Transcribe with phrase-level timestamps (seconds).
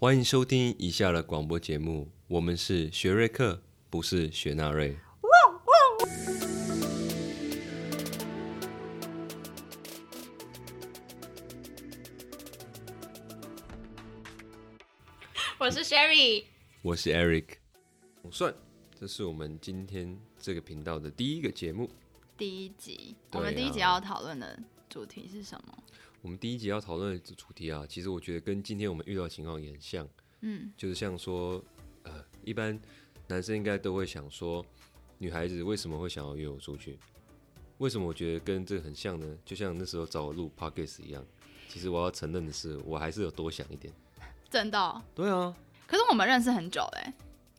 [0.00, 4.96] 欢迎收听以下的广播节目，我们是学瑞克，不是学纳瑞。
[15.58, 16.44] 我是 Sherry，
[16.80, 17.46] 我是 Eric。
[18.22, 18.54] 总算，
[18.94, 21.90] 这是我们今天这个频道的第一个节目。
[22.36, 24.56] 第一集，我们第一集啊要讨论的
[24.88, 25.77] 主题是什么？
[26.20, 30.08] 我们第一集要讨论的主题啊，其实我觉得跟今天我们遇到的情况也很像，
[30.40, 31.62] 嗯，就是像说，
[32.02, 32.78] 呃，一般
[33.28, 34.64] 男生应该都会想说，
[35.18, 36.98] 女孩子为什么会想要约我出去？
[37.78, 39.38] 为什么我觉得跟这个很像呢？
[39.44, 41.24] 就像那时候找我录 podcast 一样，
[41.68, 43.94] 其实我要承认的是，我还是有多想一点。
[44.50, 45.54] 真的哦、对啊，
[45.86, 47.12] 可是我们认识很久嘞，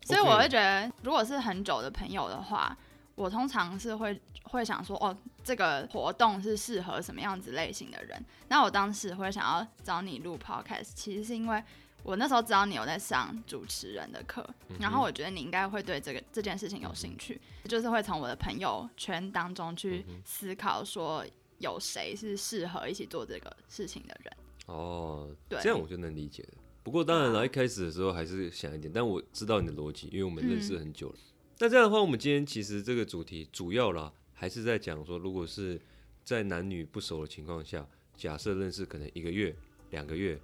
[0.04, 2.78] 所以我会觉得，如果是很久的朋友的话，
[3.20, 8.18] 我通常是会会想说，哦，这个活动是适合什么样子类型的人。
[8.48, 11.62] 那我当时会想要找你录 podcast，其实是因为
[12.02, 21.26] 我那时候知道你有在上主持人的课，然后我觉得你应该会对这个这件事情有兴趣，就是会从我的朋友圈当中去思考说，
[21.58, 24.34] 有谁是适合一起做这个事情的人。
[24.68, 26.50] 哦，对这样我就能理解了。
[26.84, 31.16] 不过当然了，一开始的时候还是想一点，但我知道你的逻辑，因为我们认识很久了。
[31.62, 35.80] 那这样的话，我们今天其实这个主题主要啦，还是在讲说，如果是
[36.24, 37.86] 在男女不熟的情况下，
[38.16, 39.54] 假设认识可能一个月、
[39.90, 40.40] 两个月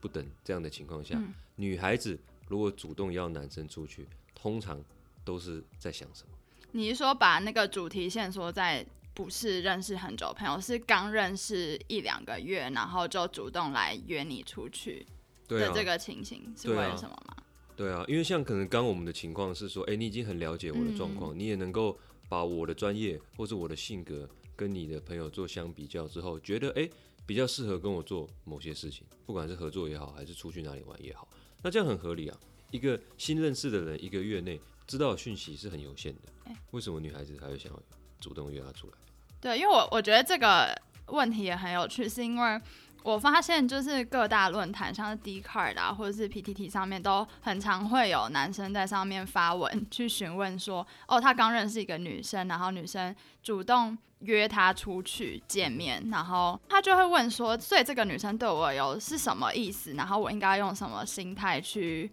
[0.00, 1.20] 不等这样的情况下，
[1.56, 4.82] 女孩子如果主动邀男生出去，通常
[5.22, 6.30] 都是在想什么？
[6.72, 15.06] 你是说把那个主题线索在不是认识很久朋友，是刚认识一两个月，然后就主动来约你出去
[15.46, 17.33] 的这个情形，是为了什么吗？
[17.76, 26.90] 对啊，因为像可能刚刚我们的情况是说，哎、你已经很了解我的状况，你也能够把我的专业或者我的性格跟你的朋友做相比较之后，觉得哎、诶
[27.26, 31.26] 比较适合跟我做某些事情，不管是合作也好，还是出去哪里玩也好，
[31.62, 32.38] 那这样很合理啊。
[32.70, 37.82] 一个新认识的人，一个月内知道的讯息是很有限的，为什么女孩子还会想要
[38.20, 38.94] 主动约他出来？
[39.40, 40.74] 对，因为我我觉得这个
[41.06, 42.60] 问题也很有趣，是因为
[43.02, 59.92] 我发现就是各大论坛，像是 d c a r d 啊，或者是 PTT 上面，都很常会有男生在上面发文去询问说，哦，他刚认识一个女生，然后女生主动约他出去见面，然后他就会问说，所以这个女生对我有是什么意思？
[59.92, 62.10] 然后我应该用什么心态去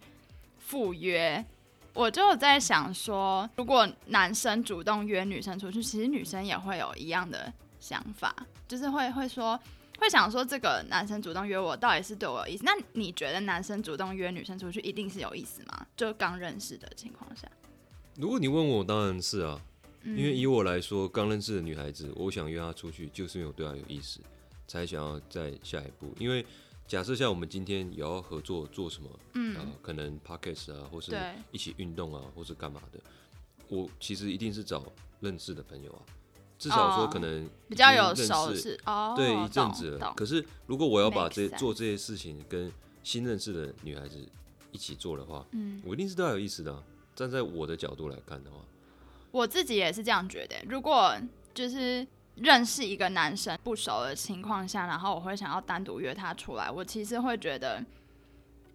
[0.58, 1.42] 赴约？
[1.94, 7.50] 我就在想说，如果男生主动约女生出去，其实女生也会有一样的
[7.82, 8.34] 想法，
[8.68, 9.58] 就是会会说，
[9.98, 12.62] 会想说这个男生主动约我，到底是对我有意思？
[12.64, 15.84] 那你觉得男生主动约女生出去，一定是有意思吗？
[15.96, 17.50] 就刚认识的情况下，
[18.14, 19.60] 如果你问我，当然是啊，
[20.04, 24.20] 因为以我来说，刚认识的女孩子，我想约她出去，就是因为我对她有意思，
[24.68, 26.14] 才想要再下一步。
[26.18, 26.46] 因为
[26.86, 31.12] 假设像我们今天也要合作做什么，嗯、啊，可能 p o c k e t 啊，或是
[31.50, 33.00] 一起运动啊，或是干嘛的，
[33.68, 34.84] 我其实一定是找
[35.20, 36.02] 认识的朋友啊，
[36.62, 37.10] 至少说哦。
[37.12, 40.12] 可能比较有熟识哦，对一阵子了。
[40.16, 42.70] 可是如果我要把这做这些事情跟
[43.02, 44.24] 新认识的女孩子
[44.70, 46.80] 一起做的话，嗯，我一定是都要有意思的啊、
[47.16, 48.58] 站在我的角度来看的话，
[49.32, 50.54] 我自己也是这样觉得。
[50.68, 51.12] 如果
[51.52, 52.06] 就是
[52.36, 57.84] 认识一个男生不熟的情况下，然后我会想要单独约他出来，我其实会觉得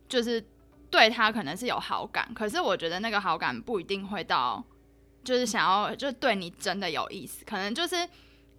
[0.09, 0.43] 就是
[0.91, 4.63] 对他可能是有好感，可是我觉得那个好感不一定会到
[5.27, 8.07] 就是想要就对你真的有意思，可能就是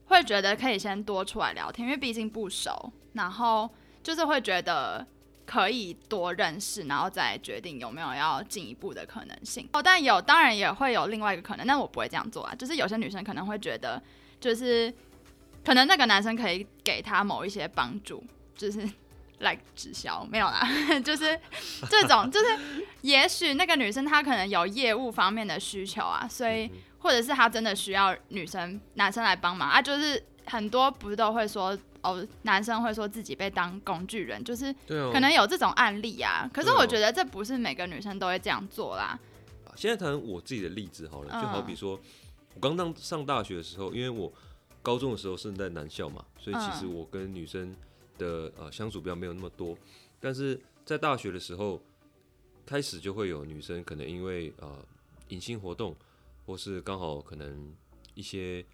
[0.05, 3.69] 会觉得可以先多出来聊天，因为毕竟不熟，然后
[4.03, 5.07] 就是会觉得。
[5.51, 9.67] 可以多认识，然后再决定有没有要进一步的可能性。
[9.73, 12.55] 哦，但有当然也会有另外一个可能，但我不会这样做啊。
[12.55, 13.99] 就是有些女生可能会觉得，
[14.39, 14.93] 就是
[15.65, 18.23] 可能那个男生可以给她某一些帮助，
[18.55, 18.87] 就是
[19.39, 20.69] 来直销没有啦，
[21.05, 21.39] 就是
[21.89, 22.47] 这种，就是
[23.03, 31.77] 也许那个女生她可能有业务方面的需求啊，所以或者是她真的需要女生男生来帮忙啊，就是很多不是都会说。
[32.01, 39.19] 哦，男生会说自己被当工具人，就是可能有这种案例啊，可是我觉得这不是每个女生都会这样做啦。
[39.75, 41.99] 现在谈我自己的例子好了，就好比说，
[42.55, 44.33] 我刚当上大学的时候，因为我
[44.81, 47.75] 高中的时候是在男校嘛，所以其实嗯我跟女生
[48.19, 49.77] 的呃相处比较没有那么多。
[50.21, 51.81] 但是在大学的时候，
[52.67, 54.85] 开始就会有女生可能因为呃
[55.29, 55.97] 迎新活动，
[56.45, 57.73] 或是刚好可能
[58.15, 58.65] 一些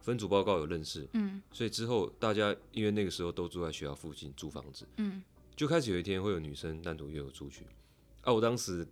[0.00, 5.22] 分组报告有认识，嗯所以之后大家因为那个时候都住在学校附近租房子，嗯，
[5.54, 7.64] 就开始有一天会有女生单独约我出去。
[8.22, 8.86] 啊，我当时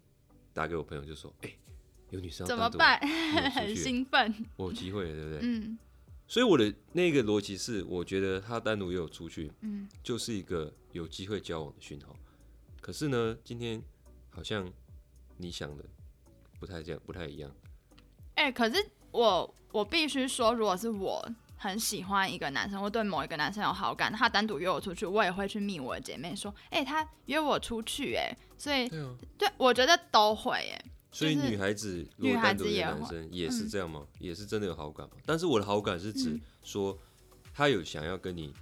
[0.53, 1.53] 打给我朋友就说：“哎、
[2.11, 2.99] 有女生怎么办？
[3.53, 4.35] 很兴奋。
[4.57, 5.79] 我有机会了，对不对？”嗯
[6.31, 12.15] 所以我的那个逻辑是，我觉得他单独约我出去，嗯，就是一个有机会交往的讯号。
[12.81, 13.83] 可是呢，今天
[14.29, 14.73] 好像
[15.39, 15.85] 你想的
[16.61, 17.51] 不太这样，不太一样。
[18.37, 18.77] 哎、可是
[19.11, 34.03] 我我必须说，如果是我很喜欢一个男生，或对某一个男生有好感，他单独约我出去，我也会去密我的姐妹说，哎、他约我出去、哎，所以对啊，对我觉得都会、哎，所以女孩子如果单独约男生也是嗯这样吗？
[34.19, 35.13] 也是真的有好感吗？
[35.27, 36.97] 但是我的好感是指嗯说
[37.55, 38.55] 他有想要跟你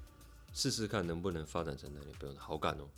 [0.54, 2.88] 试试看能不能发展成男女朋友的好感哦。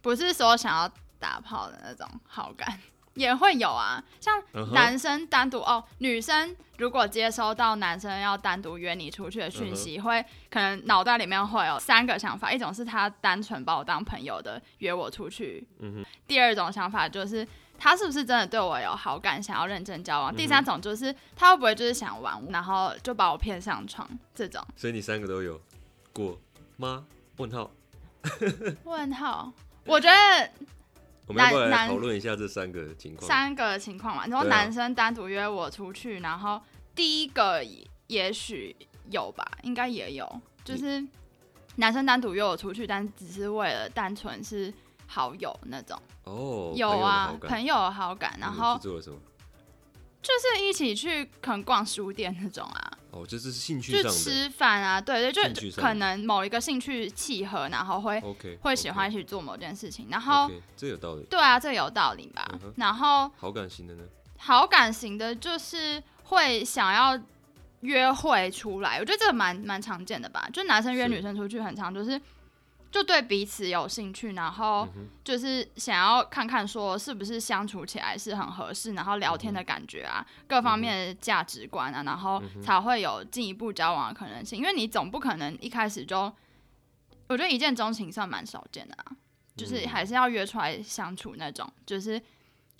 [0.00, 2.80] 不是说想要打炮的那种好感。
[3.14, 4.40] 也会有啊，像
[4.72, 17.46] 男生单独、哦，女生如果接收到男生要单独约你出去的嗯讯息，会可能脑袋里面会有三个想法，一种是他单纯把我当朋友的约我出去，嗯第二种想法就是
[17.80, 24.62] 他是不是真的对我有好感，想要认真交往，第三种就是他会不会就是想玩，然后就把我骗上床这种。
[24.76, 25.58] 所以你三个都有
[26.12, 26.38] 过
[26.76, 27.06] 吗？
[27.38, 27.70] 问号。
[28.84, 29.50] 问号，
[29.86, 30.50] 我觉得
[31.26, 33.26] 我们要不要来男讨论一下这三个情况？
[33.26, 36.60] 三个情况嘛，然后男生单独约我出去，然后
[36.94, 37.64] 第一个
[38.08, 38.76] 也许
[39.10, 41.02] 有吧，应该也有，就是
[41.76, 44.70] 男生单独约我出去，但只是为了单纯是
[45.06, 45.98] 好友那种，
[46.30, 49.18] 哦，有啊，朋友的好感然后做了什么？
[50.22, 54.18] 就是一起去可能逛书店那种啊，哦，这是兴趣就上的。
[54.18, 61.24] 吃饭啊，对对，就可能某一个兴趣契合，然后会 OK，会喜欢一起做某件事情，然后这有道理。
[61.30, 62.72] 对啊，这有道理吧嗯？
[62.76, 64.04] 然后好感型的呢？
[64.36, 67.18] 好感型的，就是会想要
[67.80, 70.46] 约会出来，我觉得这个蛮蛮常见的吧。
[70.52, 72.20] 就男生约女生出去，很常就是
[72.90, 74.88] 就对彼此有兴趣，然后
[75.22, 84.58] 就是想要看看说是不是相处起来是很合适，然后聊天的感觉啊，各方面的价值观啊，然后才会有进一步交往的可能性。
[84.58, 86.32] 因为你总不可能一开始就，
[87.28, 89.12] 我觉得一见钟情算蛮少见的啊，
[89.56, 92.20] 就是嗯还是要约出来相处那种，就是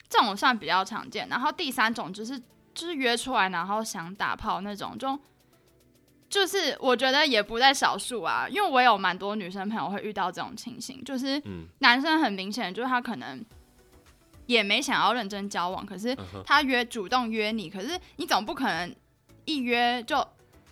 [0.09, 1.29] 这种算比较常见。
[1.29, 2.37] 然后第三种就是
[2.75, 5.17] 就是约出来然后想打炮那种，就
[6.31, 13.45] 就是我觉得也不在少数啊，因为我有蛮多女生朋友会遇到这种情形，就是嗯男生很明显就是他可能
[14.47, 16.17] 也没想要认真交往，可是
[16.47, 18.95] 他约主动约你，可是你总不可能
[19.45, 20.27] 一约就。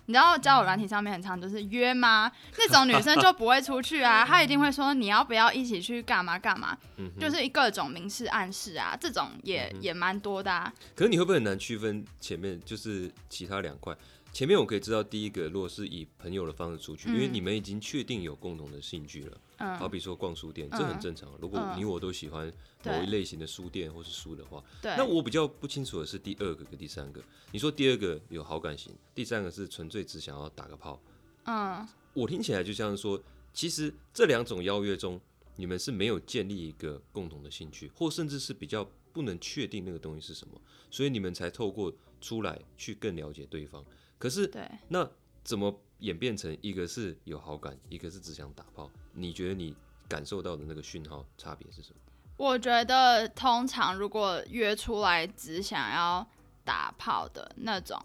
[0.05, 2.31] 你知道交友软体上面很常就是约吗？
[2.57, 7.11] 那种女生就不会出去啊，她一定会说你要不要一起去干嘛干嘛，嗯。
[7.19, 10.73] 就是各种明示暗示啊，这种也、嗯也蛮多的啊。
[10.95, 13.95] 可是你会不会很难区分前面就是其他两块？
[14.31, 19.37] 前面我可以知道，第一个如果是以朋友的方式出去，因为嗯你们已经确定有共同的兴趣了，
[19.77, 21.29] 好嗯，比说逛书店，这嗯很正常。
[21.41, 22.51] 如果嗯你我都喜欢
[22.85, 27.21] 某一类型的书店或是书的话，那我比较不清楚的是第二个跟第三个。
[27.51, 31.01] 你说第二个有好感型，第三个是纯粹只想要打个炮。
[31.45, 33.21] 嗯我听起来就像是说，
[33.53, 35.19] 其实这两种邀约中，
[35.55, 41.91] 你们是没有建立一个共同的兴趣，或甚至是比较不能确定那个东西是什么，所以你们才透过
[42.21, 43.83] 出来去更了解对方。
[44.19, 45.09] 可是对，那
[45.43, 48.91] 怎么演变成一个是有好感，一个是只想打炮？
[49.13, 49.75] 你觉得你
[50.07, 51.95] 感受到的那个讯号差别是什么？
[52.37, 56.25] 我觉得通常如果约出来只想要
[56.63, 57.99] 打炮的那种，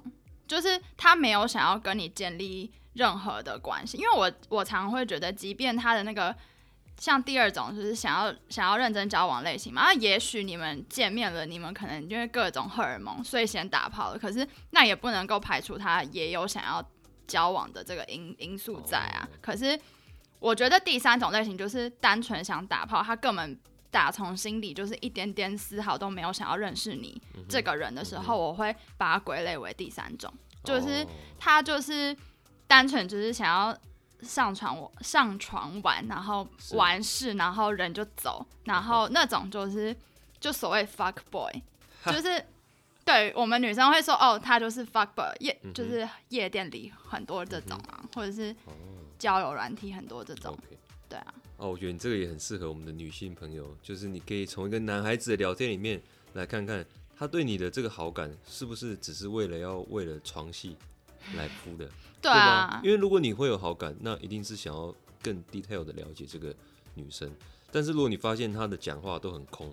[0.46, 3.96] 就是他没有想要跟你建立任何的关系。
[3.96, 6.34] 因为我我常会觉得，即便他的那个
[6.99, 14.19] 像第二种就是想要想要认真交往类型嘛，那也许你们见面了，你们可能因为各种荷尔蒙，所以先打炮了。
[14.19, 16.82] 可是那也不能够排除他也有想要
[17.27, 19.29] 交往的这个因因素在啊。
[19.31, 19.39] 哦。
[19.41, 19.79] 可是
[20.39, 23.58] 我觉得第三种类型就是单纯想打炮，他根本
[23.91, 30.32] 打从心里就是一点点丝毫都没有想要认识你这个人的时候，我会把它归类为第三种，
[30.63, 31.06] 就是哦。
[31.39, 32.17] 他就是
[32.67, 33.77] 单纯只是想要
[34.24, 39.94] 上床上床玩，然后完事，然后人就走，然后那种就是
[40.40, 41.52] 就所谓 fuck boy，
[42.06, 42.44] 就是。
[43.06, 48.72] 对我们女生会说，哦，他就是 fuck boy，夜、嗯就是夜店里很多这种啊，或者是哦。
[49.19, 50.58] 交友软体很多这种。
[51.06, 56.00] 对啊，哦，我觉得你这个也很适合我们的女性朋友，就是你可以从一个男孩子的聊天里面
[56.32, 56.82] 来看看
[57.14, 60.74] 他对你的这个好感是不是只是为了要为了床戏
[61.36, 61.86] 来铺的，
[62.24, 66.54] 对吧啊？，因为如果你会有好感，那一定是想要更 detail 的了解这个
[66.94, 67.31] 女生。
[67.70, 69.72] 但是如果你发现她的讲话都很空，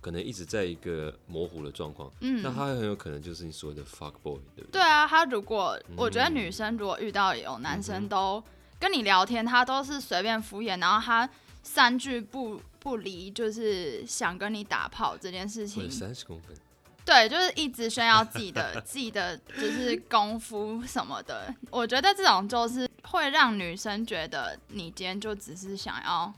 [0.00, 4.80] 可能一直在一个模糊的状况，嗯，那她很有可能就是你所谓的 fuck boy，对不对？
[4.80, 8.42] 对啊，她如果我觉得嗯女生如果遇到有男生都
[8.78, 11.28] 跟你聊天，他都是随便敷衍，然后他
[11.62, 16.56] 三句不不离，就是想跟你打炮这件事情，三十公分，
[17.04, 21.52] 对，就是一直炫耀自己的自己的就是功夫什么的。
[21.70, 26.32] 我觉得这种就是会让女生觉得你今天就只是想要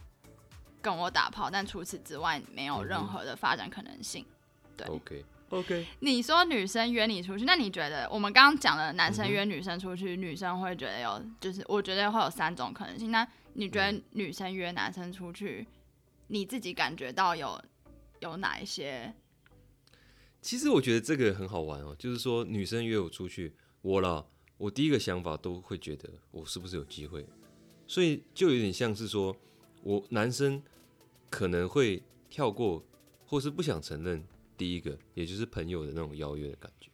[0.81, 4.25] 跟我打炮，但除此之外没有任何的发展可能性。
[4.77, 5.87] 对，OK OK。
[6.01, 13.11] 你说女生约你出去，那你觉得我们刚刚讲的男生约女生出去，女生会觉得有，就是我觉得会有三种可能性。
[13.11, 15.67] 那你觉嗯得女生约男生出去，
[16.29, 17.63] 你自己感觉到有
[18.21, 19.13] 有哪一些？
[20.43, 24.27] 其实我觉得这个很好玩哦，就是说女生约我出去，我啦，
[24.59, 27.25] 我第一个想法都会觉得我是不是有机会，
[27.87, 29.35] 所以就有点像是说
[29.85, 30.61] 我男生
[31.31, 32.85] 可能会跳过，
[33.25, 34.23] 或是不想承认
[34.59, 36.91] 第一个，也就是朋友的那种邀约的感觉。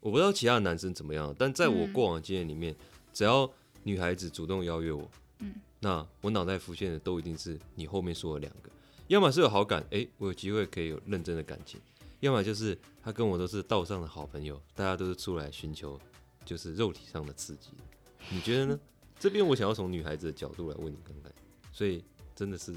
[0.00, 2.74] 我不知道其他的男生怎么样，但在我嗯过往的经验里面，
[3.12, 3.48] 只要
[3.84, 8.70] 女孩子主动邀约我，嗯，那我脑袋浮现的都一定是你后面说的两个，
[9.06, 11.80] 要么是有好感，诶，我有机会可以有认真的感情。
[12.20, 15.98] 要么就是他跟我都是道上的好朋友，大家都是出来寻求
[16.44, 17.84] 就是肉体上的刺激的。
[18.30, 18.80] 你觉得呢？
[19.20, 21.32] 这边我想要从女孩子的角度来问你看看，
[21.72, 22.04] 所以
[22.36, 22.72] 真的是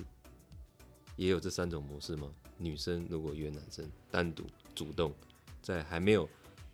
[1.15, 2.31] 也有这三种模式吗？
[2.57, 4.43] 女生如果约男生单独
[4.74, 5.13] 主动，
[5.62, 6.27] 在还没有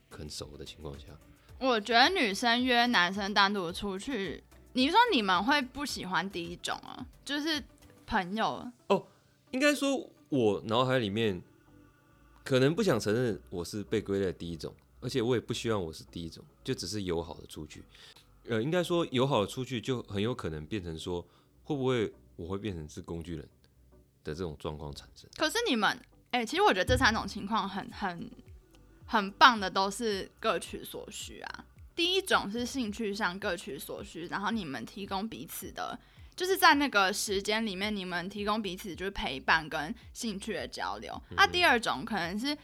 [0.09, 1.07] 很熟的情况下，
[1.59, 7.05] 我觉得女生约男生单独出去，你说你们会不喜欢第一种啊？
[7.25, 7.62] 就是
[8.05, 9.05] 朋友哦，
[9.51, 11.41] 应该说我脑海里面
[12.48, 17.84] 可能不想承认我是被归类第一种，而且我也不希望我是第一种，就只是友好的出去。
[18.48, 21.22] 呃，应该说友好的出去就很有可能变成说，
[21.66, 23.46] 会不会我会变成是工具人
[24.24, 25.30] 的这种状况产生？
[25.36, 26.00] 可是你们，
[26.32, 28.32] 哎、其实我觉得这三种情况很很
[29.08, 31.66] 很棒的，都是各取所需啊。
[31.98, 36.00] 第一种是兴趣上各取所需，然后你们提供彼此的，
[36.38, 41.20] 就是在那个时间里面，你们提供彼此就是陪伴跟兴趣的交流。
[41.32, 42.56] 那、第二种可能是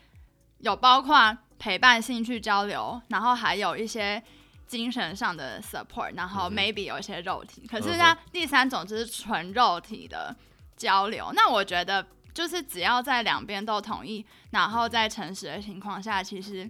[0.59, 4.21] 有包括陪伴、兴趣交流，然后还有一些
[4.67, 7.65] 精神上的 support，然后 maybe 有一些肉体。
[7.65, 10.35] 可是嗯呢，第三种就是纯肉体的
[10.77, 11.31] 交流。
[11.33, 16.69] 那我觉得就是只要在两边都同意，然后在诚实的情况下，其实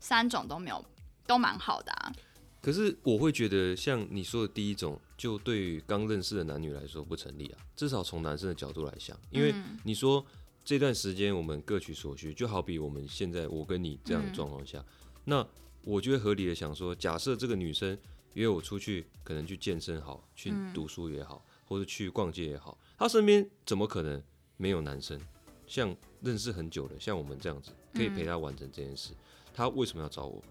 [0.00, 0.84] 三种都没有
[1.28, 2.12] 都蛮好的啊。
[2.60, 7.58] 可是我会觉得，像你说的第一种，就对于刚认识的男女来说不成立啊。
[7.74, 10.24] 至少从男生的角度来想，因为嗯你说
[10.64, 14.84] 这段时间我们各取所需，就好比我们现在我跟你这样的状况下，
[15.24, 15.46] 那
[15.84, 17.96] 我就会合理的想说，假设这个女生
[18.34, 24.22] 约我出去，可能去健身好，去嗯读书也好，或者去逛街也好，她身边怎么可能
[24.56, 25.20] 没有男生？
[25.66, 29.12] 像认识很久的，像我们这样子，可以陪她完成这件事，
[29.54, 30.42] 她为什么要找我？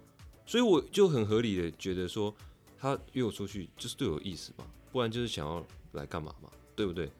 [0.45, 2.34] 所以我就很合理的觉得说，
[2.79, 7.12] 她约我出去就是对我有意思嘛，不然就是想要来干嘛嘛，对不对？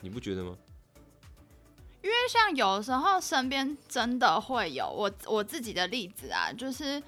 [0.00, 0.56] 你不觉得吗？
[2.02, 7.02] 因为像有时候身边真的会有我我自己的例子啊，就是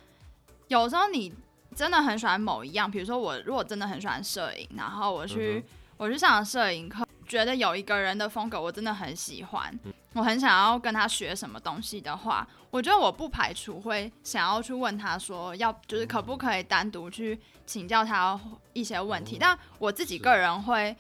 [0.69, 1.33] 有时候你
[1.75, 18.39] 真的很喜欢某一样，比如说我如果真的很喜欢摄影，然后我去、嗯我去上了摄影课，觉得有一个人的风格我真的很喜欢，嗯我很想要跟他学什么东西的话，我觉得我不排除会想要去问他说，要就是可不可以单独去请教他
[18.73, 20.97] 一些问题，哦但我自己个人会。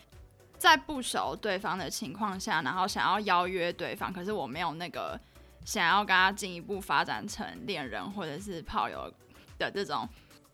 [0.60, 5.18] 在不熟对方的情况下，然后想要邀约对方，可是我没有那个
[5.64, 9.10] 想要跟他进一步发展成恋人或者是炮友
[9.58, 10.06] 的这种，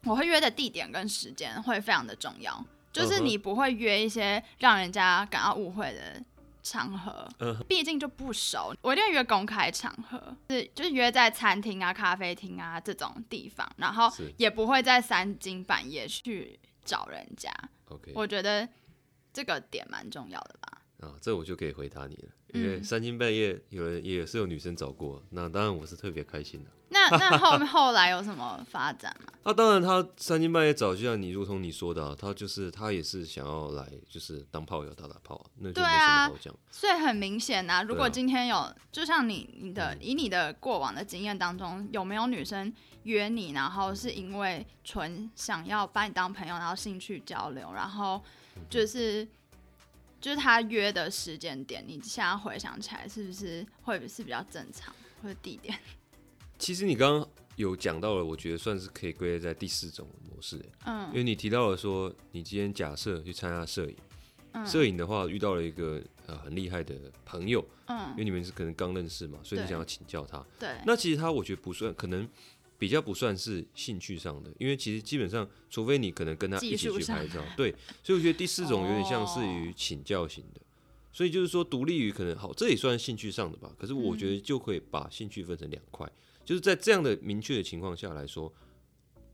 [0.05, 2.65] 我会约的地点跟时间会非常的重要。
[2.97, 6.23] 就是你不会约一些让人家感到误会的
[6.63, 17.53] 场合嗯，毕竟就不熟，我一定会约公开场合，是就是约在餐厅啊、咖啡厅啊这种地方，然后也不会在三更半夜去找人家。
[17.89, 18.69] OK，我觉得
[19.33, 20.83] 这个点蛮重要的吧。
[21.01, 26.71] 啊，这我就可以回答你了，因为嗯三更半夜有人也是有女生找过，那当然我是特别开心的。
[27.11, 29.33] 那那后后来有什么发展吗？
[29.45, 36.55] 那、当然，他三更半夜找，就像你如同你说的、啊，他就是他也是想要来，就是当炮友打打炮、啊，那就没什对啊么好讲。
[36.71, 42.73] 所以很明显呐、如果今天有，就像你你的嗯以你的过往的经验当中，有没有女生
[43.05, 48.21] 约你，然后是因为纯想要把你当朋友，然后兴趣交流，然后
[48.57, 49.27] 嗯就是
[50.21, 55.79] 就是他约的时间点，你现在回想起来，是不是会是比较正常，或者地点？
[56.59, 61.09] 其实你刚刚有讲到了，我觉得算是可以归类在第四种模式，嗯。
[61.09, 63.97] 因嗯为你提到了说，你今天假设去参加摄影，
[64.53, 64.67] 嗯。
[64.67, 66.95] 摄影的话遇到了一个呃很厉害的
[67.25, 67.99] 朋友，嗯。
[67.99, 70.45] 因嗯，为你们是可能刚认识嘛，所以你想要请教他。
[70.59, 72.29] 对，那其实他我觉得不算，可能
[72.79, 80.61] 比较不算是兴趣上的，因为其实基本上，除非你可能跟他一起去拍照， 对，所以我觉得第四种有点像是于哦请教型的，
[81.11, 83.73] 所以就是说独立于可能好，这也算兴趣上的吧。
[83.79, 86.07] 可是我觉得就可以把兴趣分成两块，
[86.47, 88.51] 就是在这样的明确的情况下来说，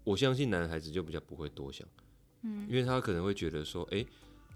[0.03, 1.87] 我相信男孩子就比较不会多想，
[2.41, 4.05] 嗯，因为他可能会觉得说，哎、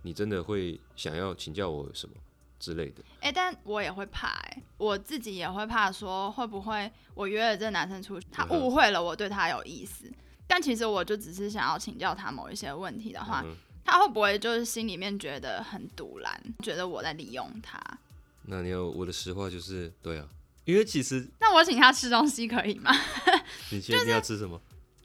[0.03, 2.17] 你真的会想要请教我什么？
[2.59, 3.05] 之类的。
[3.21, 10.11] 哎、但我也会怕、哎，我自己也会怕，说会不会我约了这个男生出去，他误会了我对他有意思，
[10.47, 17.79] 但其实我就只是想要请教他某一些问题的话，嗯他会不会就是心里面觉得很堵然，觉得我在利用他？
[18.43, 20.27] 那你要我的实话就是对啊，
[20.67, 22.93] 因为其实那我请他吃东西可以吗？
[23.71, 24.61] 你现在你要吃什么？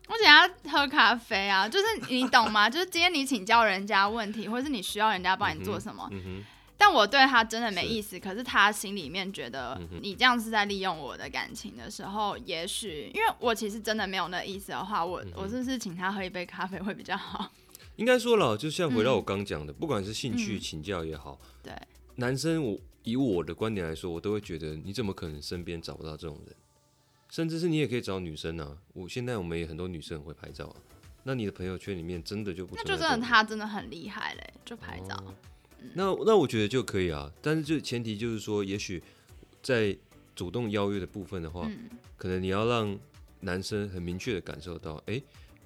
[0.07, 2.69] 我请他喝咖啡啊，就是你懂吗？
[2.69, 6.43] 就是今天你请教人家问题，或是你需要人家帮你做什么，嗯哼，
[6.77, 17.49] 但我对他真的没意思，可是他心里面觉得你这样是在利用我的感情的时候，也许因为我其实真的没有那意思的话，我、嗯我是不是请他喝一杯咖啡会比较好？
[17.95, 21.71] 应该说了，就像回到嗯我刚讲的，不管是兴趣嗯请教也好，对，
[22.15, 26.55] 男生我以我的观点来说，我都会觉得你怎么可能身边找不到这种人？
[27.29, 28.77] 甚至是你也可以找女生啊。
[28.93, 30.75] 我现在我们也很多女生很会拍照啊。
[31.23, 35.15] 那你的朋友圈里面真的就不那就真的他真的很厉害嘞，就拍照。
[35.15, 35.33] 哦
[35.95, 39.01] 那那我觉得就可以啊，但是就前提就是说，也许
[39.63, 39.97] 在
[40.35, 42.95] 主动邀约的部分的话，嗯，可能你要让
[43.39, 45.19] 男生很明确的感受到，哎、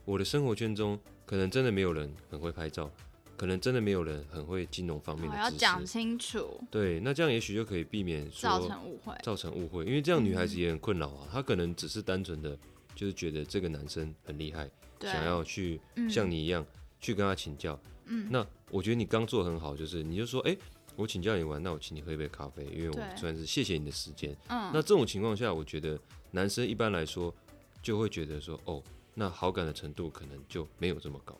[0.05, 2.89] 我的生活圈中可能真的没有人很会拍照，
[3.37, 5.87] 可能真的没有人很会金融方面的知我要讲识。
[5.87, 9.13] 清楚，对，那这样也许就可以避免造说成误会。
[9.23, 12.57] 造成误会，因为这样女孩子嗯也很困扰啊，她可能只是单纯的
[12.95, 14.69] 就是觉得这个男生很厉害，
[15.01, 16.65] 想要去嗯像你一样
[16.99, 17.79] 去跟他请教。
[18.05, 20.55] 嗯那我觉得你刚做很好，就是你就说，哎、
[20.95, 24.35] 我请教你玩，那我请你喝一杯咖啡，因为我算是谢谢你的时间。
[24.47, 25.99] 嗯，那这种情况下，我觉得
[26.31, 27.33] 男生一般来说
[27.81, 28.81] 就会觉得说，哦，
[29.13, 31.35] 那好感的程度可能就没有这么高。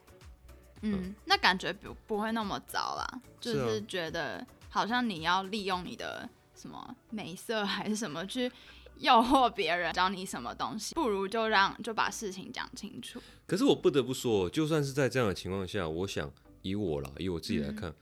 [0.94, 8.51] 嗯，那感觉不不会那么糟啦，就是觉得好像你要利用你的什么美色还是什么去
[9.00, 13.22] 诱惑别人教你什么东西，不如就让就把事情讲清楚。
[13.46, 17.75] 可是我不得不说，就算是在这样的情况下，我想以我啦，以我自己来嗯。
[17.75, 17.96] 看，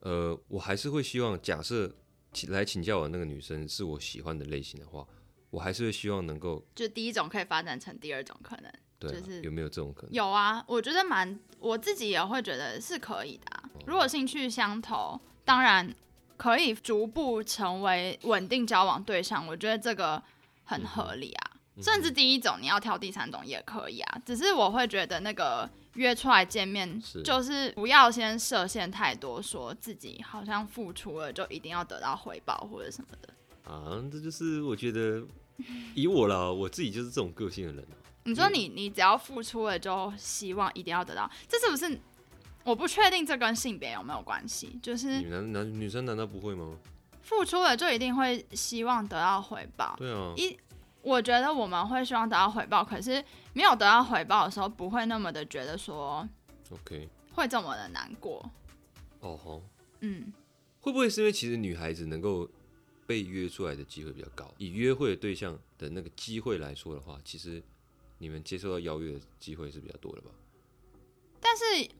[0.00, 1.94] 呃，我还是会希望，假设
[2.32, 5.06] 请来请教我那个女生是我喜欢的类型的话，
[5.50, 8.72] 我还是会希望能够，就第一种可以发展成第二种可能，
[9.08, 10.12] 对啊、就是有没有这种可能？
[10.12, 15.92] 有啊，我觉得蛮，我自己也会觉得是可以的啊、哦如果兴趣相投，当然
[16.36, 20.22] 可以逐步成为稳定交往对象，我觉得这个
[20.64, 21.50] 很合理啊。
[21.80, 33.34] 甚至第一种你要挑第三种也可以啊，只是我会觉得那个约出来见面，就是不要先设限太多，说自己好像付出了就一定要得到回报或者什么的。
[33.64, 35.24] 啊，这就是我觉得
[35.94, 37.96] 以我了，我自己就是这种个性的人啊。
[38.24, 41.98] 你说你你只要付出了，就希望一定要得到，这是不是？
[42.64, 46.78] 我不确定这跟性别有没有关系，就是女男男女生难道不会吗？
[47.22, 49.96] 付出了就一定会希望得到回报。
[49.98, 50.56] 对啊，一，
[51.02, 56.28] 我觉得我们会希望得到回报，可是没有得到回报的时候，不会那么的觉得说
[56.70, 58.48] OK，会这么的难过。
[59.18, 59.64] 哦吼，
[60.00, 60.32] 嗯，
[60.80, 62.48] 会不会是因为其实女孩子能够
[63.06, 64.54] 被约出来的机会比较高？
[64.58, 67.60] 以约会的对象的那个机会来说的话，其实
[68.22, 70.30] 你们接受到邀约的机会是比较多的吧？
[71.40, 71.90] 但是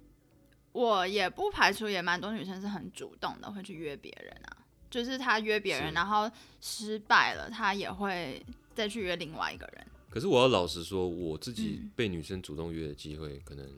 [0.70, 4.56] 我也不排除，也蛮多女生是很主动的，会去约别人啊。
[4.88, 6.30] 就是她约别人，然后
[6.60, 8.40] 失败了，她也会
[8.72, 9.84] 再去约另外一个人。
[10.08, 13.68] 可是我要老实说，我自己嗯被女生主动约的机会，可能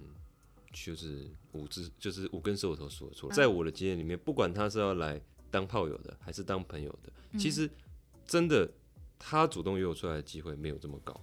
[0.71, 3.35] 就是五只，就是五根手指头数得出嗯来。
[3.35, 5.19] 在我的经验里面，不管她是要来
[5.51, 7.71] 当炮友的，还是当朋友的，嗯其实
[8.27, 8.71] 真的
[9.19, 11.19] 她主动约我出来的机会没有这么高。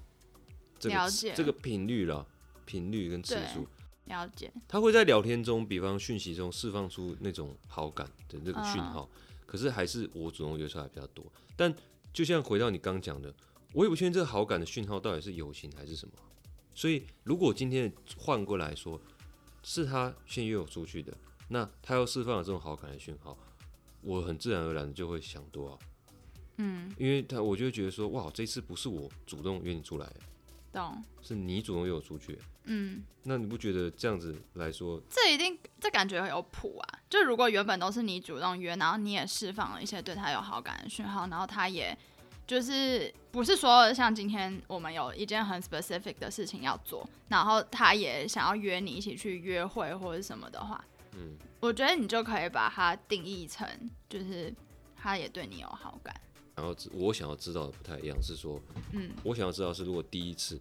[0.81, 2.25] 这个了解这个频率了，
[2.65, 3.67] 频率跟次数，
[4.05, 9.09] 了解，他会在聊天中，比方讯息中释放出那种好感的那个讯嗯号，
[9.45, 11.23] 可是还是我主动约出来比较多。
[11.55, 11.71] 但
[12.11, 13.31] 就像回到你刚讲的，
[13.73, 16.13] 我也不确定这个好感的讯号到底是友情还是什么。
[16.73, 18.99] 所以如果今天换过来说，
[19.61, 21.15] 是他先约我出去的，
[21.49, 23.37] 那他要释放了这种好感的讯号，
[24.01, 25.79] 我很自然而然的就会想多啊，
[26.57, 30.15] 嗯，因为他我就会觉得说，哇，这次不是我主动约你出来的，
[30.71, 36.99] 懂，是你主动约我出去，嗯，那你不觉得这样子来说，这一定这感觉有谱啊。
[37.09, 41.97] 就如果原本都是你主动约，然后你也释放了一些对他有好感的讯号，然后他也
[42.47, 50.83] 就是不是说像今天我们有一件很 specific 的事情要做，然后他也想要约你一起去约会或者什么的话，
[51.15, 53.67] 嗯，我觉得你就可以把它定义成
[54.09, 54.53] 就是
[54.95, 56.15] 他也对你有好感，
[56.61, 58.61] 然后知我想要知道的不太一样，是说
[58.93, 60.55] 嗯，我想要知道是如果第一次，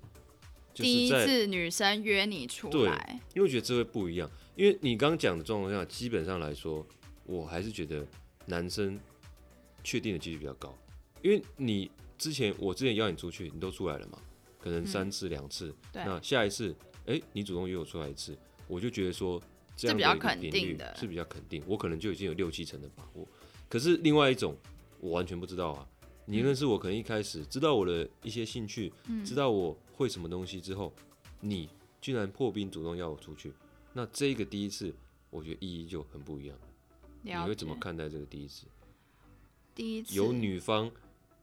[0.72, 6.86] 就第一，次女生约你出来，因为我觉得这会不一样，因为你刚讲的状况下，基本上来说，
[7.26, 8.06] 我还是觉得
[8.46, 8.98] 男生
[9.84, 10.74] 确定的几率比较高，
[11.20, 14.18] 因为你之前我之前邀你出去，你都出来了嘛，
[14.58, 18.34] 可能三次两次，那下一次，哎、你主动约我出来一次，
[18.66, 19.38] 我就觉得说
[19.76, 23.28] 这样比较肯频率定的是比较肯定，我可能就已经有六七成的把握。
[23.68, 24.56] 可是另外一种，
[25.00, 25.88] 我完全不知道啊。
[26.26, 30.92] 你认识我，可能一开始知道我的一些兴趣，嗯知道我会什么东西之后，
[31.40, 31.68] 你
[32.00, 33.52] 居然破冰主动要我出去，
[33.92, 34.94] 那这个第一次，
[35.30, 36.56] 我觉得意义就很不一样。
[37.22, 37.74] 你会怎么？
[37.80, 38.66] 看待这个第一次？
[39.74, 40.90] 第一次有女方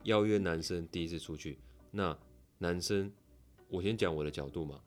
[0.03, 1.57] 邀约男生第一次出去，
[1.91, 2.17] 那
[2.59, 3.11] 男生，
[3.67, 4.79] 我先讲我的角度嘛，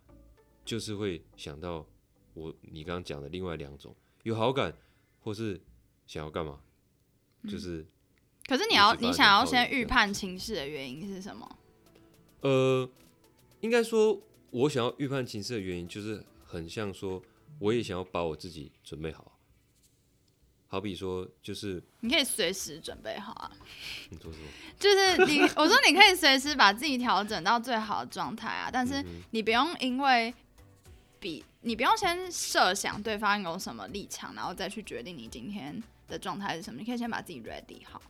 [0.65, 1.87] 就是会想到
[2.33, 4.75] 我你刚刚讲的另外两种，有好感
[5.21, 5.61] 或是
[6.07, 6.61] 想要干嘛，
[7.49, 7.87] 就是
[8.51, 11.49] 可是你要你想要先预判情势的原因是什么？
[12.41, 12.91] 呃，
[13.61, 17.23] 应该说，我想要预判情势的原因，就是很像说，
[17.61, 19.39] 我也想要把我自己准备好。
[20.67, 23.53] 好比说，就是你可以随时准备好啊，
[24.11, 24.47] 你说什么？
[24.81, 30.35] 就是你我说你可以随时把自己调整到最好的状态啊，但是嗯你不用因为
[31.21, 36.81] 比你不用先设想对方有什么立场，然后再去决定你今天的状态是什么。
[36.81, 38.03] 你可以先把自己 ready 好。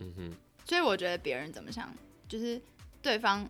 [0.00, 0.32] 嗯哼，
[0.64, 1.92] 所以我觉得别人怎么想，
[2.28, 2.60] 就是
[3.02, 3.48] 对方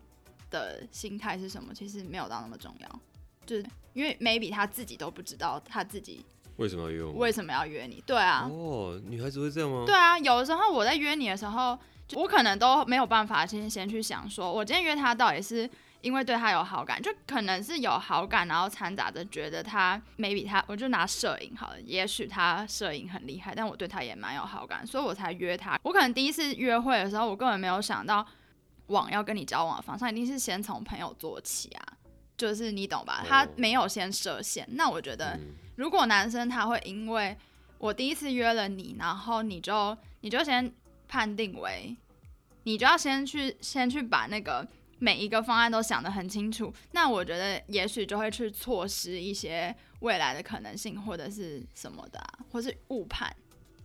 [0.50, 3.00] 的心态是什么，其实没有到那么重要。
[3.46, 6.24] 就是因为 maybe 他自己都不知道他自己
[6.56, 7.12] 为什么要约我？
[7.12, 8.02] 为什么要约你。
[8.06, 9.84] 对啊，哦，女孩子会这样吗？
[9.86, 11.78] 对啊，有的时候我在约你的时候，
[12.14, 15.68] 我可能都没有办法先先去想说，我今天约他到底是
[16.00, 25.78] 因为对他有好感，就可能是有好感，然后掺杂着觉得他 maybe 他，我就拿摄影好了，也许他摄影很厉害，但我对他也蛮有好感，所以我才约他。
[25.82, 28.26] 我可能第一次约会的时候，我根本没有想到
[28.86, 31.82] 往要跟你交往的方向，一定是先从朋友做起啊。
[32.36, 33.24] 就是你懂吧？
[33.26, 37.36] 他哦没有先设限，那我觉得嗯，如果男生他会因为
[37.78, 40.72] 我第一次约了你，然后你就你就先
[41.08, 41.96] 判定为，
[42.62, 44.64] 你就要先去先去把那个
[44.98, 53.34] 每一个方案都想得很清楚，那我觉得也许就会去错失一些未来的可能性或者是什么的、啊，或是误判。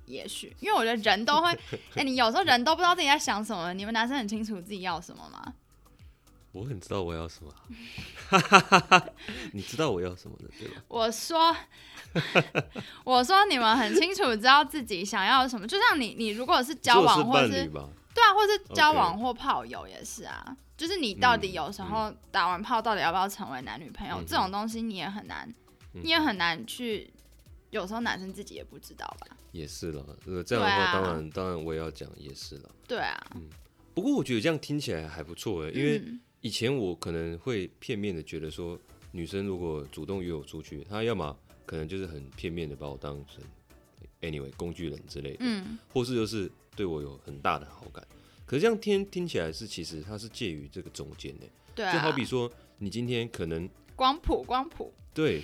[0.06, 1.50] 也许，因为我觉得人都会，
[1.96, 3.74] 哎、你有时候人都不知道自己在想什么。
[3.74, 5.54] 你们男生很清楚自己要什么吗？
[6.52, 7.52] 我很知道我要什么
[8.30, 9.04] 啊，
[9.54, 10.84] 你知道我要什么的，对吧？
[10.88, 11.56] 我说，
[13.06, 15.66] 我说你们很清楚知道自己想要什么。
[15.66, 17.72] 就像你，你如果是交往或是
[18.14, 20.56] 对啊，或是交往或炮友也是啊。
[20.76, 25.48] 就是你到底嗯有时候打完炮，到底要不要成为男女朋友、嗯这种东西，你也很难，
[25.94, 27.12] 嗯你也很难去。
[27.70, 29.36] 有时候男生自己也不知道吧？
[29.52, 30.06] 也是了。
[30.28, 32.70] 呃，这样的话，啊当然当然我也要讲，也是了。
[32.88, 33.50] 对啊，嗯
[33.96, 38.78] 不过我觉得这样听起来还不错哎，因为嗯以前我可能会片面的觉得说，
[39.12, 43.42] 女生如果主动约我出去，她要么可能就是很片面的把我当成
[44.22, 48.06] anyway 工具人之类的，嗯，或是就是对我有很大的好感。
[48.46, 55.42] 可是这样听听起来是，其实它是介于这个中间的，对啊，就好比说，你今天可能光谱，光谱，对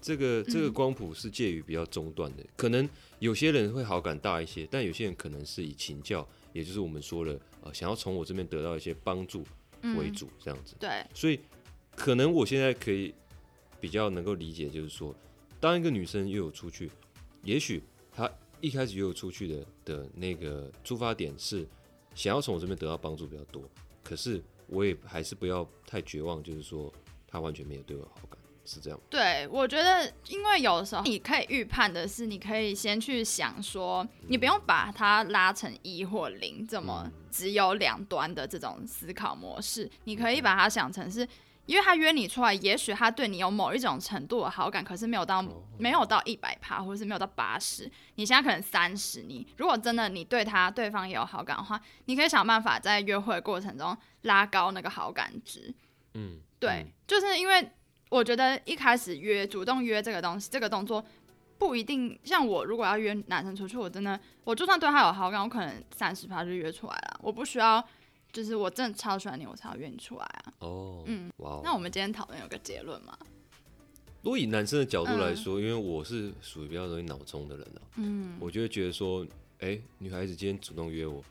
[0.00, 9.44] 这个这个嗯光谱是介于比较中段的，可能有些人会好感大一些，但有些人可能是以请教，也就是我们说了呃，想要从我这边得到一些帮助
[9.80, 10.76] 嗯，为主这样子。
[10.78, 11.40] 对，所以
[11.96, 13.14] 可能我现在可以
[13.80, 15.14] 比较能够理解，就是说，
[15.58, 16.90] 当一个女生约我出去，
[17.42, 17.82] 也许
[18.12, 18.30] 她
[18.64, 21.68] 一开始约我出去的的那个出发点是
[22.14, 23.62] 想要从我这边得到帮助比较多，
[24.02, 26.90] 可是我也还是不要太绝望，就是说
[27.28, 29.04] 他完全没有对我好感，是这样吗。
[29.10, 41.28] 对，我觉得，因为有时候你可以预判的是，你可以先去想说，你不用把它拉成一或零这么只有两端的这种思考模式，你可以把它想成是，
[41.66, 55.72] 因为他约你出来，也许他对你有某一种程度的好感，可是没有到哦没有到一百趴，或者是没有到八十，你现在可能三十，你如果真的你对他对方也有好感的话，你可以想办法在约会的过程中拉高那个好感值。
[56.14, 57.70] 嗯，对，就是因为
[58.10, 61.04] 我觉得一开始约主动约这个东西，这个动作
[61.58, 67.82] 不一定像我如果要约男生出去，我真的我就算对他有好感，我可能三十趴就约出来了，我不需要
[68.34, 70.52] 就是我真的超喜欢你，我才要约你出来啊。
[70.58, 71.60] 哦，嗯，哇哦。
[71.62, 73.16] 那我们今天讨论有个结论吗？
[74.22, 79.24] 如果以男生的角度来说，因为我是属于比较容易脑冲的人啊，嗯，我就会觉得说，
[79.60, 81.22] 哎、女孩子今天主动约我，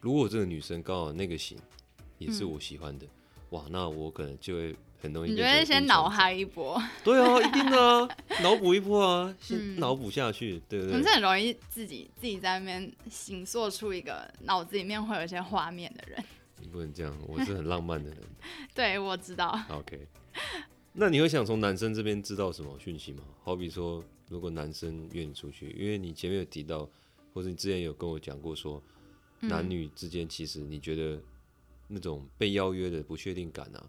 [0.00, 1.58] 如果这个女生刚好那个型
[2.18, 3.06] 也是我喜欢的，
[3.50, 6.08] 哇，那我可能就会很容易你觉得先脑？
[6.08, 6.80] 嗨一波？
[7.02, 11.08] 对啊，一定的啊，脑补一波啊， 先嗯脑补下去，对不我们是？
[11.08, 16.22] 很容易自己自己在那边形塑出一个脑子里面会有一些画面的人。
[16.62, 18.18] 你不能这样，我是很浪漫的人。
[18.72, 19.60] 对，我知道。
[19.68, 20.06] OK，
[20.92, 23.24] 那你会想从男生这边知道什么讯息吗？
[23.42, 26.88] 好比说，如果男生约你出去，因为你前面有提到，
[27.34, 28.80] 或者你之前有跟我讲过说，
[29.40, 31.20] 男嗯女之间其实你觉得
[31.88, 33.84] 那种被邀约的不确定感啊，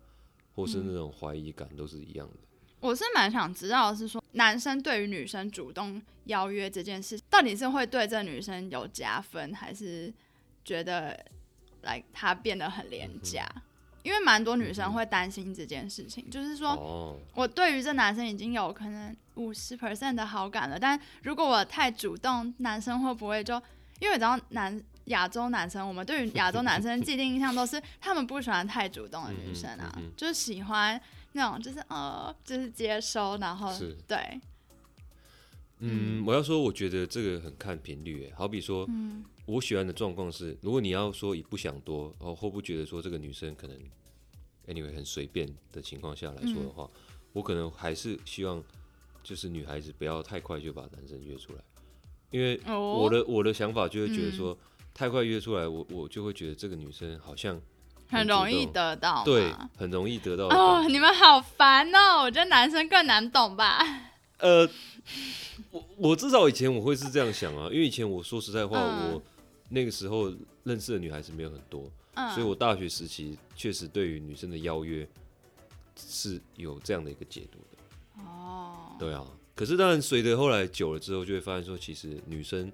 [0.56, 2.34] 或是那种怀疑感都是一样的。
[2.80, 10.14] 我是蛮想知道的是说，男生对于女生主动邀约这件事，到底是会对这女生有加分，还是
[10.66, 11.26] 觉得
[11.84, 13.48] 来他变得很廉价？
[14.02, 23.56] 因为蛮多女生会担心这件事情，就是说哦，我对于这男生已经有可能五十 percent 的好感了，但如果我太主动，男生会不会就
[24.00, 31.00] 因为你知道男亚洲男生，我们对于亚洲男生既定印象都是他们不喜欢太主动的女生啊，就是喜欢
[31.32, 33.96] 那种就是呃就是接收，然后是。
[34.06, 34.42] 对，
[35.80, 43.78] 嗯，我要说，我觉得这个很看频率，哎，好比说，嗯我喜欢的状况是，如果你要说以不想多，然后，或不觉得说这个女生可能
[44.68, 46.90] ，anyway 很随便的情况下来说的话，
[47.34, 48.64] 我可能还是希望
[49.22, 51.60] 就是女孩子不要太快就把男生约出来，
[52.32, 52.94] 因为哦。
[52.94, 54.58] 我的我的想法就会觉得说，
[54.94, 57.60] 太快约出来，我我就会觉得这个女生好像
[58.08, 63.86] 很容易得到对，很容易得到哦你们好烦哦，我觉得男生更难懂吧？
[64.38, 64.70] 呃，
[65.72, 69.12] 我我至少以前我会是这样想啊，因为以前我说实在话，嗯。
[69.12, 69.24] 我
[69.70, 75.08] 那个时候认识的女孩子没有很多，嗯，所以我大学时期确实对于女生的邀约
[75.96, 78.24] 是有这样的一个解读的。
[78.24, 82.72] 哦，对啊，可是当然随着后来久了之后，就会发现说，其实女生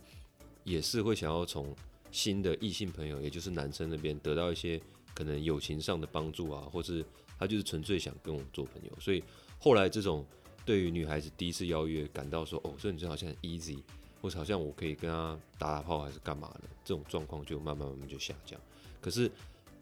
[0.64, 1.74] 也是会想要从
[2.12, 4.82] 新的异性朋友，也就是男生那边得到一些
[5.14, 7.06] 可能友情上的帮助啊，或是
[7.38, 9.24] 他就是纯粹想跟我做朋友，所以
[9.60, 10.26] 后来这种
[10.66, 13.80] 对于女孩子第一次邀约感到说，哦，这女生好像很 easy，
[14.22, 18.60] 或是好像我可以跟他打打炮还是干嘛的，这种状况就慢慢慢慢就下降。
[19.02, 19.32] 可是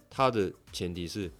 [0.09, 1.31] 他的前提是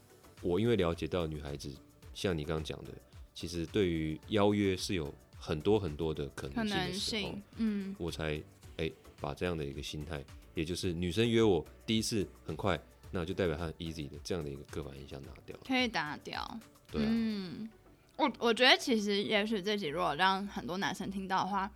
[0.42, 1.72] 我因为了解到女孩子
[2.14, 2.92] 像你刚刚讲的，
[3.34, 8.42] 其实对于邀约是有很多很多的可可能能性的时候，，嗯我才
[8.78, 12.80] 哎、把这样的一个心态，也就是女生约我第一次很快，
[13.12, 15.56] 那就代表她很 easy 的这样的一个刻板印象拿掉。
[15.66, 16.60] 可以打掉。
[16.92, 17.70] 对啊，嗯，
[18.18, 21.72] 我我觉得其实也许这集如果让很多男生听到的话，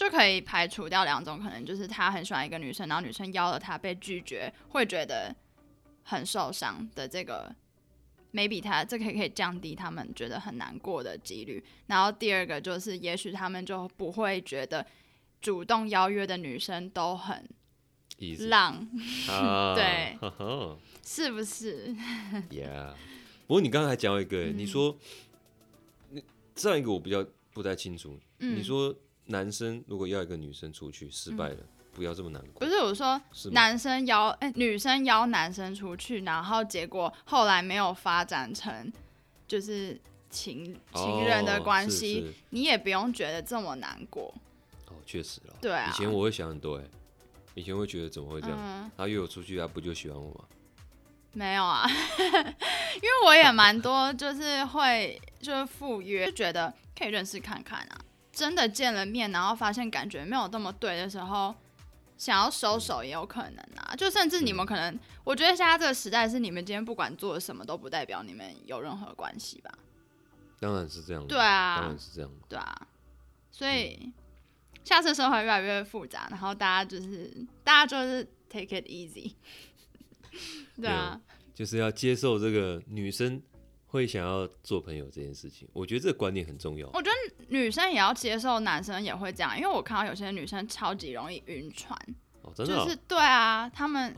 [0.00, 5.36] 就可以排除掉两种可能，就是他很喜欢一个女生，然后女生邀了他被拒绝，会觉得
[6.04, 7.54] 很受伤的这个。
[8.32, 11.62] maybe 他这个可以降低他们觉得很难过的几率。
[11.88, 14.86] 然后第二个就是，也许他们就不会觉得
[15.42, 17.46] 主动邀约的女生都很
[18.48, 18.88] 浪，
[19.28, 20.16] 啊，对
[21.04, 21.94] 是不是？
[22.48, 22.94] Yeah。
[23.46, 24.96] 不过你刚才还讲一个、嗯你说
[26.54, 28.94] 这样一个我比较不太清楚，嗯，你说
[29.30, 31.56] 男生如果要一个女生出去失败了，
[31.92, 33.50] 不要这么难过不，是我说是？
[33.50, 38.92] 男生邀哎、女生邀男生出去，然后结果后来没有发展成
[39.46, 44.32] 就是情情人的关系，哦是是你也不用觉得这么难过。
[44.88, 45.56] 哦，确实了。
[45.60, 46.84] 对啊以前我会想很多哎、
[47.54, 48.58] 以前会觉得怎么会这样？
[48.60, 50.44] 嗯，他约我出去，他不就喜欢我吗？
[51.32, 51.86] 没有啊，
[52.96, 58.00] 因为我也蛮多，就是会就是赴约，就觉得可以认识看看啊。
[58.40, 61.54] 真的见了面，然后发现感觉没有这么对的时候，
[62.16, 63.94] 想要收手也有可能啊。
[63.94, 69.70] 就甚至你们可能，我觉得现在这个时代是你们今天不管做什么都不代表你们有任何关系吧？
[70.58, 72.30] 当然是这样对啊当啊然，是这样。
[72.48, 72.88] 对啊，
[73.50, 74.10] 所以
[74.82, 77.30] 下次生活越来越复杂，然后大家就是
[77.62, 79.34] 大家就是 take it easy，
[80.80, 81.20] 对啊，
[81.54, 83.42] 就是要接受这个女生
[83.90, 85.68] 会想要做朋友这件事情。
[85.72, 86.88] 我觉得这个观念很重要。
[86.94, 91.98] 我觉得女生也要接受男生也会这样，因为我看到有些女生超级容易晕船，
[92.42, 92.84] 哦，真的、哦。
[92.84, 94.14] 就是对啊，他们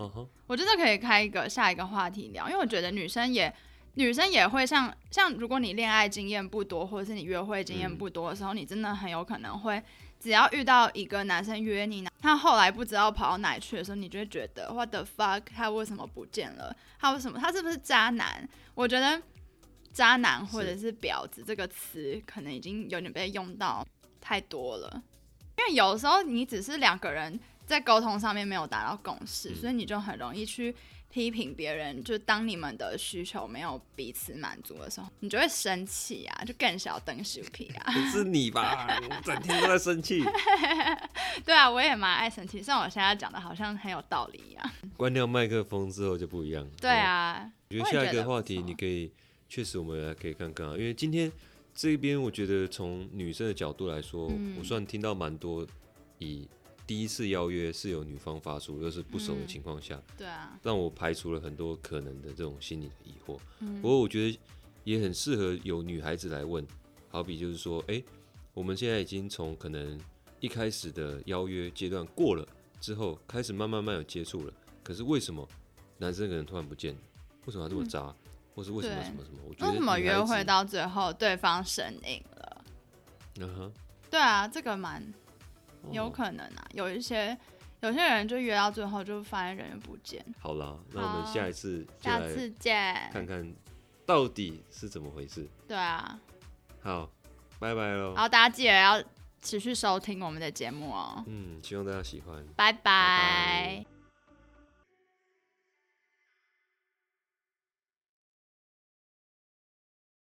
[0.46, 3.52] 我觉得可以开一个下一个话题聊，因为我觉得女生也
[3.94, 9.82] 女生也会像像如果你恋爱经验不多，或者是你约会经验嗯不多的时候，你真的很有可能会
[10.20, 16.74] 只要遇到一个男生约你，他后来不知道跑到哪去的时候，你就会觉得 what the fuck，他为什么不见了？
[17.00, 18.48] 他为什么他是不是渣男？
[18.74, 19.20] 我觉得
[19.92, 23.86] 渣男或者是婊子这个词可能已经有点被用到
[24.20, 25.02] 太多了，
[25.58, 30.74] 因为有时候你只是两个人在沟通上面没有达到共识，嗯所以你就很容易去
[31.10, 32.02] 批评别人。
[32.02, 37.92] 就当你们的需求没有彼此满足的时候，你就会生气啊，就更小登羞皮啊。
[37.92, 38.86] 不是你吧？
[39.24, 40.24] 整天都在生气。
[41.44, 44.70] 对啊，我也蛮爱生气，虽然我现在讲的好像很有道理一样。
[44.96, 46.66] 关掉麦克风之后就不一样。
[46.80, 49.12] 对哦，啊，我觉得下一个话题你可以，
[49.52, 51.30] 确实我们来可以看看啊，因为今天
[51.74, 55.66] 这边我觉得从女生的角度来说，嗯我算听到蛮多
[56.18, 56.48] 以
[56.86, 63.38] 第一次邀约是由女方发出，又是不熟的嗯情况下，对啊，让我排除了很多可能的这种心理的疑惑。
[63.60, 64.38] 嗯不过我觉得
[64.84, 66.66] 也很适合有女孩子来问，
[67.10, 68.02] 好比就是说，哎、
[68.54, 70.00] 我们现在已经从可能
[70.40, 72.48] 一开始的邀约阶段过了
[72.80, 75.46] 之后，开始慢慢慢有接触了，可是为什么
[75.98, 77.00] 男生可能突然不见了？
[77.44, 78.16] 为什么他这么渣？
[78.54, 79.38] 或是为什么对什么什么？
[79.48, 82.64] 我觉得为什么约会到最后对方神隐了？
[83.40, 83.72] 嗯哼，
[84.10, 85.02] 对啊，这个蛮
[85.90, 87.36] 有哦可能啊，有一些
[87.80, 90.24] 有些人就约到最后就发现人员不见。
[90.38, 92.94] 好了，那我们下一次下次见。
[93.12, 93.52] 看看
[94.04, 95.48] 到底是怎么回事。
[95.66, 96.18] 对啊，
[96.82, 97.10] 好，
[97.58, 98.22] 拜拜喽然。
[98.22, 99.02] 后大家记得要
[99.40, 102.44] 持续收听我们的节目哦，嗯，希望大家喜欢。
[102.54, 104.01] 拜拜拜